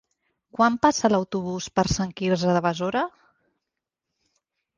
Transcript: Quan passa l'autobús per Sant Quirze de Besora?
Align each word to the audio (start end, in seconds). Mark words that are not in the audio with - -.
Quan 0.59 0.77
passa 0.85 1.11
l'autobús 1.11 1.67
per 1.81 1.85
Sant 1.97 2.15
Quirze 2.23 2.57
de 2.57 2.65
Besora? 2.67 3.05